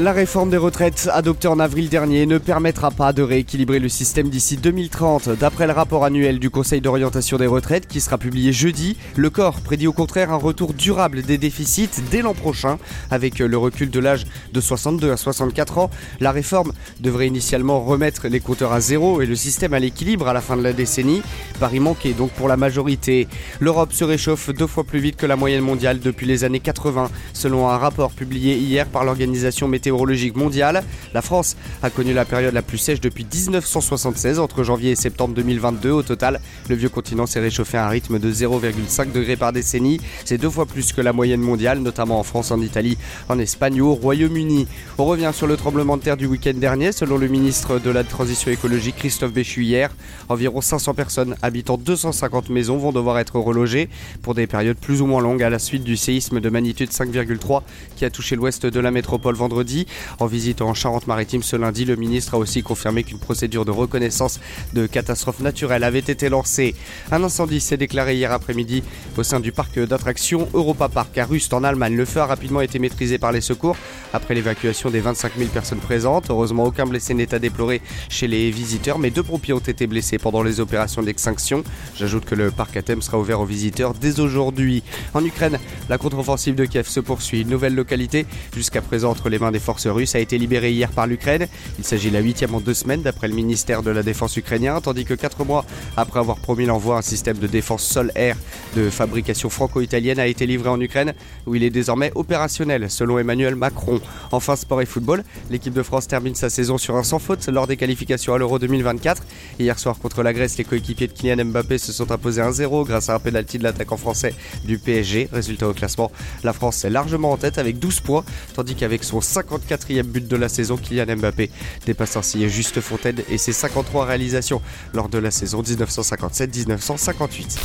[0.00, 4.28] La réforme des retraites adoptée en avril dernier ne permettra pas de rééquilibrer le système
[4.28, 5.30] d'ici 2030.
[5.30, 9.60] D'après le rapport annuel du Conseil d'orientation des retraites qui sera publié jeudi, le corps
[9.60, 12.78] prédit au contraire un retour durable des déficits dès l'an prochain.
[13.10, 15.90] Avec le recul de l'âge de 62 à 64 ans,
[16.20, 20.32] la réforme devrait initialement remettre les compteurs à zéro et le système à l'équilibre à
[20.32, 21.22] la fin de la décennie.
[21.58, 23.26] Paris manquait donc pour la majorité.
[23.58, 27.10] L'Europe se réchauffe deux fois plus vite que la moyenne mondiale depuis les années 80,
[27.32, 30.82] selon un rapport publié hier par l'organisation météorologique météorologique mondiale.
[31.14, 35.34] La France a connu la période la plus sèche depuis 1976, entre janvier et septembre
[35.34, 35.90] 2022.
[35.90, 40.00] Au total, le vieux continent s'est réchauffé à un rythme de 0,5 degrés par décennie.
[40.24, 43.80] C'est deux fois plus que la moyenne mondiale, notamment en France, en Italie, en Espagne
[43.80, 44.66] ou au Royaume-Uni.
[44.98, 46.92] On revient sur le tremblement de terre du week-end dernier.
[46.92, 49.90] Selon le ministre de la Transition écologique, Christophe Béchu, hier,
[50.28, 53.88] environ 500 personnes habitant 250 maisons vont devoir être relogées
[54.22, 57.62] pour des périodes plus ou moins longues à la suite du séisme de magnitude 5,3
[57.96, 59.77] qui a touché l'ouest de la métropole vendredi.
[60.18, 64.40] En visite en Charente-Maritime ce lundi, le ministre a aussi confirmé qu'une procédure de reconnaissance
[64.74, 66.74] de catastrophe naturelle avait été lancée.
[67.12, 68.82] Un incendie s'est déclaré hier après-midi
[69.16, 71.96] au sein du parc d'attractions Europa Park à Rust en Allemagne.
[71.96, 73.76] Le feu a rapidement été maîtrisé par les secours
[74.12, 76.30] après l'évacuation des 25 000 personnes présentes.
[76.30, 80.18] Heureusement, aucun blessé n'est à déplorer chez les visiteurs, mais deux pompiers ont été blessés
[80.18, 81.64] pendant les opérations d'extinction.
[81.96, 84.82] J'ajoute que le parc à thème sera ouvert aux visiteurs dès aujourd'hui.
[85.14, 87.42] En Ukraine, la contre-offensive de Kiev se poursuit.
[87.42, 90.90] Une nouvelle localité, jusqu'à présent entre les mains des forces russes a été libéré hier
[90.90, 91.46] par l'Ukraine.
[91.78, 95.04] Il s'agit la huitième en deux semaines d'après le ministère de la Défense ukrainien, tandis
[95.04, 95.64] que quatre mois
[95.96, 98.36] après avoir promis l'envoi, un système de défense sol-air
[98.76, 101.14] de fabrication franco-italienne a été livré en Ukraine,
[101.46, 103.97] où il est désormais opérationnel, selon Emmanuel Macron.
[104.32, 107.66] Enfin, sport et football, l'équipe de France termine sa saison sur un sans faute lors
[107.66, 109.22] des qualifications à l'Euro 2024.
[109.58, 113.08] Hier soir contre la Grèce, les coéquipiers de Kylian Mbappé se sont imposés 1-0 grâce
[113.08, 115.28] à un pénalty de l'attaquant français du PSG.
[115.32, 116.10] Résultat au classement,
[116.44, 120.26] la France est largement en tête avec 12 points, tandis qu'avec son 50 quatrième but
[120.26, 121.50] de la saison, Kylian Mbappé
[121.86, 124.62] dépasse ainsi Juste Fontaine et ses 53 réalisations
[124.94, 127.58] lors de la saison 1957-1958.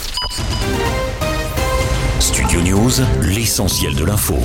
[2.20, 2.92] Studio News,
[3.22, 4.36] l'essentiel de l'info.